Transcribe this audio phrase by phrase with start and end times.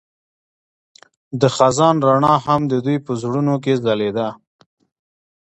[1.39, 4.27] د خزان رڼا هم د دوی په زړونو کې ځلېده.